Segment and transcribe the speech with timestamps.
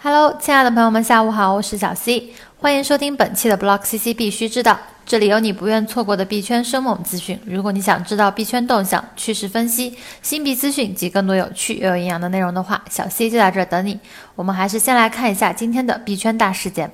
[0.00, 7.36] Hello，亲爱的朋友们，下午好，我是小 C，欢迎收听本期的 Block CC 必须知道，这里有你不愿错过的币圈生猛资讯。
[7.44, 13.98] 如果你想知道币圈动向、趋势分析、新币资讯及更多有趣又有营养的内容的话，小 C 就在这儿等你。
[14.36, 16.88] 我们还是先来看一下今天的币圈大事件。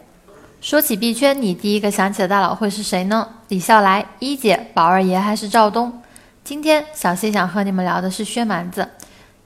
[0.62, 3.28] 说起币圈，你第一个想起的大佬会是谁呢？
[3.48, 6.00] 李笑来、一姐、宝二爷还是赵东？
[6.42, 8.88] 今天小 C 想和你们聊的是薛蛮子。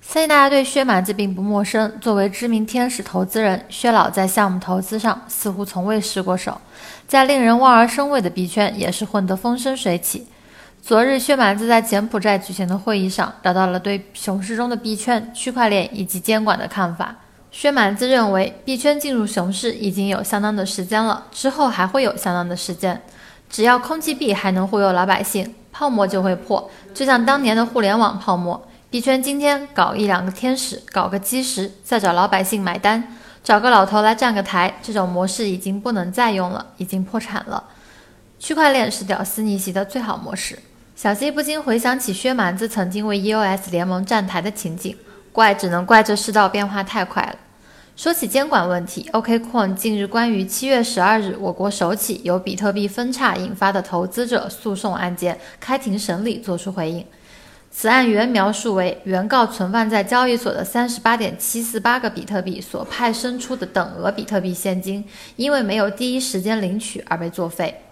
[0.09, 1.93] 相信大家对薛蛮子并不陌生。
[2.01, 6.59] 作为知名天使投资人，薛老在项目投资上似乎从未失过手，
[7.07, 10.27] 在令人望而生畏的币圈也是混得风生水起。
[10.80, 17.15] 昨日，薛蛮子在柬埔寨举行的会议上，聊到了对熊市中的币圈、区块链以及监管的看法。
[17.51, 22.99] 薛蛮子认为，币圈进入熊市已经有相当的时间了，之后还会有相当的时间。
[23.51, 28.59] 只要空气币还能忽悠老百姓，泡沫就会破，就像当年的互联网泡沫。
[28.91, 37.63] 币圈今天搞一两个天使，搞个基石，再找老百姓买单，找个老头来站个台，这种模式已经不能再用了，已经破产了。
[38.38, 40.59] 区块链是屌丝逆袭的最好模式。
[40.96, 44.96] 小 C 不禁回想起薛蛮子曾经为 EOS 联盟站台的情景，
[45.32, 47.37] 怪只能怪这世道变化太快了。
[47.95, 57.04] 说起监管问题，OKCoin 近日关于七月十二日我国首起由比特币分叉引发的投资者诉讼案件开庭审理作出回应。
[57.71, 65.05] 此案原描述为，原告存放在交易所的三十八点七四八个比特币所派生出的等额比特币现金，
[65.37, 67.83] 因为没有第一时间领取而被作废。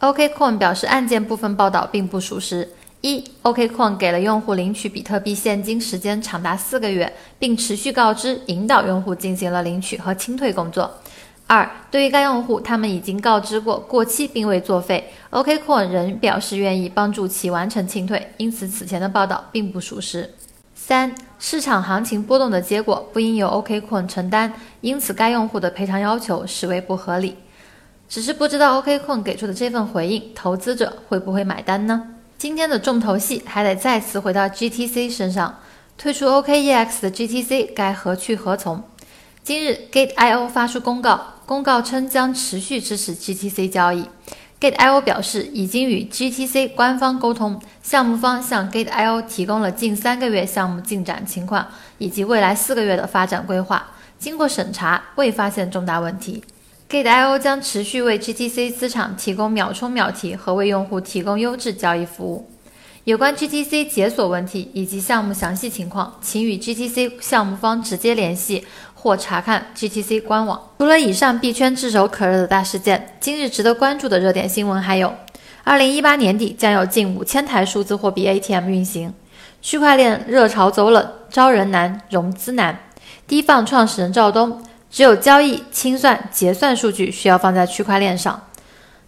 [0.00, 2.68] OKCoin 表示，案件部分报道并不属实。
[3.00, 10.90] 一，OKCoin 给了用户领取比特币现金时间长达四个月，并持续告知、引导用户进行了领取和清退工作。
[11.48, 20.34] 二，对于该用户，他们已经告知过过期并未作废，OKCoin 仍表示愿意帮助其完成清退，因此此前的报道并不属实。
[20.74, 27.36] 三，市场行情波动的结果不应由 OKCoin 承担，因此该用户的赔偿要求实为不合理。
[28.10, 32.08] 只是不知道 OKCoin 给出的这份回应，投资者会不会买单呢？
[32.36, 35.58] 今天的重头戏还得再次回到 GTC 身上，
[35.96, 38.82] 退出 OKEX 的 GTC 该何去何从？
[39.42, 41.37] 今日 Gate.io 发出公告。
[41.48, 44.04] 公告称将持续支持 GTC 交易。
[44.60, 51.66] Gate.io 表示，已经与 GTC 官方沟通，项目方向 Gate.io 提供了近三个月项目进展情况
[51.96, 53.92] 以及未来四个月的发展规划。
[54.18, 56.44] 经过审查，未发现重大问题。
[56.90, 62.50] Gate.io 将持续为 GTC 资产提供秒充秒提和为用户提供优质交易服务。
[63.04, 68.66] 有关 GTC 解锁问题以及项目详细情况，请与 GTC 项目方直接联系。
[69.00, 70.60] 或查看 GTC 官网。
[70.78, 75.14] 除了以上币圈炙手可热的大事件，今日值得关注的热点新闻还有：
[75.62, 79.10] 二零一八年底将有近五千台数字货币 ATM 运行；
[79.62, 82.78] 区块链热潮走冷，招人难，融资难。
[83.26, 88.42] 低放创始人赵东，只有交易、清算、结算数据需要放在区块链上。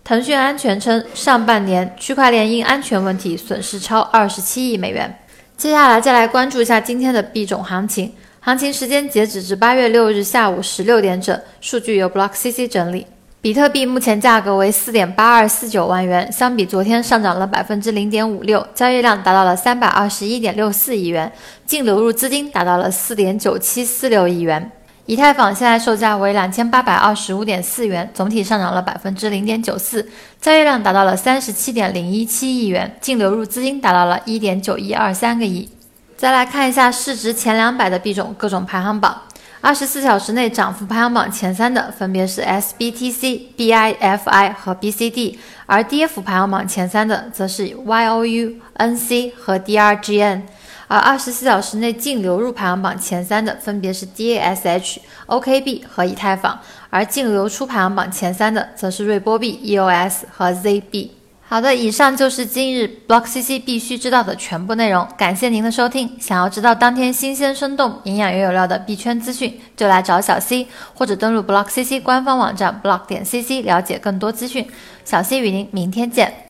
[0.04, 5.18] 腾讯安全称，上半年区块链因安全问题损失超二十七亿美元。
[5.56, 8.12] 接下来再来关注一下今天的币种行情。
[8.42, 13.06] 行情时间截止至八月六日下午十六点整，数据由 Block CC 整理。
[13.42, 21.30] 比特币目前价格为四点八二四九万元，相比昨天上涨了百分之零点五六，交易量达到了三百二十一点六四亿元，
[21.66, 24.72] 净流入资金达到了四点九七四六亿元。
[25.04, 30.08] 以太坊现在售价为两千八百二十五点四元，总体上涨了百分之零点九四，
[30.40, 35.68] 交易量达到了三十七点零一七亿元，净流入资金达到了一点九一二三个亿。
[36.20, 39.22] 再来看一下市值前两百的币种各种排行榜，
[39.62, 50.42] 二十四小时内涨幅排行榜前三的分别是 SBTC、BIFI 和 BCD，而跌幅排行榜前三的则是 YOU、NC 和 DRGN，
[50.88, 56.60] 而二十四小时内净流入排行榜前三的分别是 DASH、OKB 和以太坊，
[56.90, 61.12] 而净流出排行榜前三的则是瑞波币、EOS 和 ZB。
[61.50, 65.04] 好的，以上就是今日 Block CC 必须知道的全部内容。
[65.18, 66.16] 感谢您的收听。
[66.20, 74.64] 想要知道当天新鲜、生动、营养又有料的币圈资讯，就来找小 C，或者登录 Block CC 官方网站 block 点 CC 了解更多资讯。
[75.04, 76.46] 小 C 与您明天见。